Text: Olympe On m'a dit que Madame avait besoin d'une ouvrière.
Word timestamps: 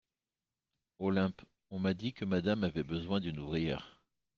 Olympe 0.97 1.43
On 1.69 1.77
m'a 1.77 1.93
dit 1.93 2.11
que 2.11 2.25
Madame 2.25 2.63
avait 2.63 2.81
besoin 2.81 3.19
d'une 3.19 3.37
ouvrière. 3.37 4.01